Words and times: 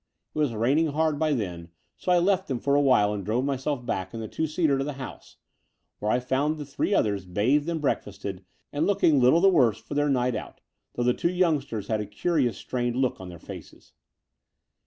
It 0.33 0.39
was 0.39 0.55
raining 0.55 0.87
hard 0.93 1.19
by 1.19 1.33
then; 1.33 1.69
so 1.95 2.11
I 2.11 2.17
left 2.17 2.47
them 2.47 2.57
for 2.59 2.73
a 2.73 2.81
while 2.81 3.13
and 3.13 3.23
drove 3.23 3.45
myself 3.45 3.85
back 3.85 4.15
in 4.15 4.19
the 4.19 4.27
two 4.27 4.47
seater 4.47 4.75
to 4.79 4.83
the 4.83 4.93
house, 4.93 5.37
where 5.99 6.09
I 6.11 6.19
found 6.19 6.57
the 6.57 6.65
three 6.65 6.91
others 6.91 7.23
bathed 7.27 7.69
and 7.69 7.79
break 7.79 8.01
fasted, 8.01 8.43
and 8.73 8.87
looking 8.87 9.19
little 9.19 9.41
the 9.41 9.47
worse 9.49 9.77
for 9.79 9.93
their 9.93 10.09
night 10.09 10.33
out, 10.35 10.59
though 10.95 11.03
the 11.03 11.13
two 11.13 11.29
youngsters 11.29 11.87
had 11.87 12.01
a 12.01 12.07
ctuious 12.07 12.55
strained 12.55 12.95
look 12.95 13.21
on 13.21 13.29
their 13.29 13.37
faces. 13.37 13.93